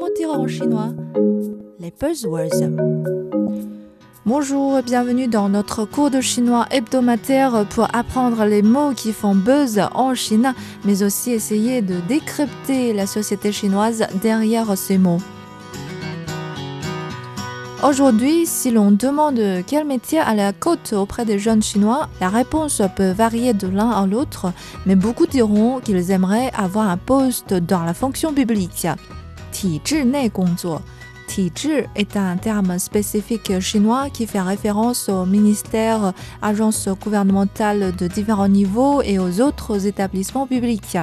[0.00, 0.90] En chinois
[1.80, 2.70] Les buzzwords.
[4.24, 9.34] Bonjour et bienvenue dans notre cours de chinois hebdomadaire pour apprendre les mots qui font
[9.34, 15.20] buzz en Chine, mais aussi essayer de décrypter la société chinoise derrière ces mots.
[17.82, 22.82] Aujourd'hui, si l'on demande quel métier à la côte auprès des jeunes chinois, la réponse
[22.96, 24.52] peut varier de l'un à l'autre,
[24.86, 28.86] mais beaucoup diront qu'ils aimeraient avoir un poste dans la fonction publique.
[29.57, 30.81] 体制内工作
[31.27, 38.47] Tiju est un terme spécifique chinois qui fait référence aux ministères, agences gouvernementales de différents
[38.47, 40.97] niveaux et aux autres établissements publics.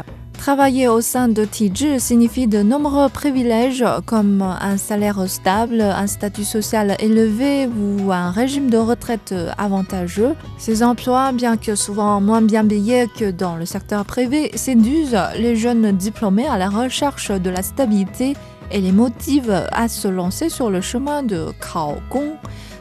[0.46, 6.44] Travailler au sein de Tiju signifie de nombreux privilèges comme un salaire stable, un statut
[6.44, 10.36] social élevé ou un régime de retraite avantageux.
[10.60, 15.56] Ces emplois, bien que souvent moins bien payés que dans le secteur privé, séduisent les
[15.56, 18.36] jeunes diplômés à la recherche de la stabilité
[18.72, 22.36] et les motive à se lancer sur le chemin de Kao Gong.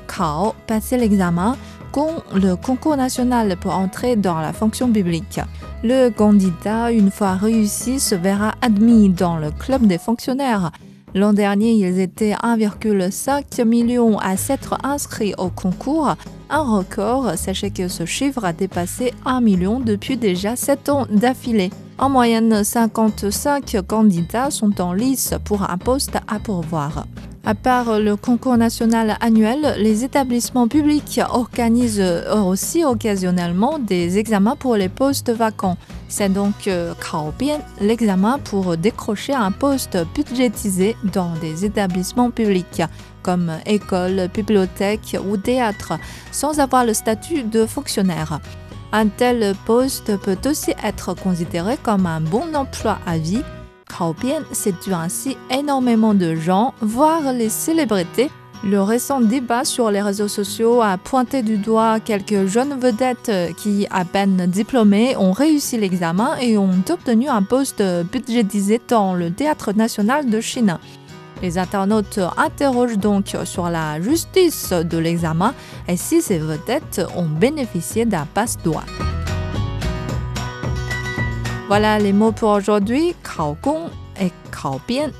[0.06, 1.56] Kao, passer l'examen,
[1.94, 5.40] Gong, le concours national pour entrer dans la fonction publique.
[5.86, 10.72] Le candidat, une fois réussi, se verra admis dans le club des fonctionnaires.
[11.14, 16.16] L'an dernier, ils étaient 1,5 million à s'être inscrits au concours.
[16.48, 21.68] Un record, sachez que ce chiffre a dépassé 1 million depuis déjà 7 ans d'affilée.
[21.98, 27.04] En moyenne, 55 candidats sont en lice pour un poste à pourvoir.
[27.46, 34.76] À part le concours national annuel, les établissements publics organisent aussi occasionnellement des examens pour
[34.76, 35.76] les postes vacants.
[36.08, 42.82] C'est donc euh, Kaobian, l'examen pour décrocher un poste budgétisé dans des établissements publics
[43.22, 45.98] comme école, bibliothèque ou théâtre,
[46.32, 48.40] sans avoir le statut de fonctionnaire.
[48.92, 53.42] Un tel poste peut aussi être considéré comme un bon emploi à vie.
[53.96, 58.30] Kaobian séduit ainsi énormément de gens, voire les célébrités.
[58.64, 63.86] Le récent débat sur les réseaux sociaux a pointé du doigt quelques jeunes vedettes qui,
[63.90, 69.72] à peine diplômées, ont réussi l'examen et ont obtenu un poste budgétisé dans le Théâtre
[69.72, 70.78] national de Chine.
[71.42, 75.52] Les internautes interrogent donc sur la justice de l'examen
[75.88, 78.84] et si ces vedettes ont bénéficié d'un passe-doigt.
[81.66, 83.14] Voilà les mots pour aujourd'hui,
[83.62, 83.88] Gong
[84.20, 84.30] et
[84.86, 85.10] Bien.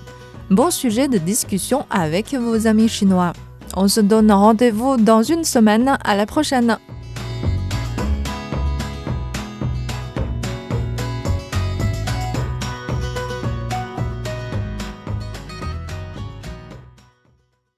[0.50, 3.32] Bon sujet de discussion avec vos amis chinois.
[3.76, 5.96] On se donne rendez-vous dans une semaine.
[6.04, 6.76] À la prochaine!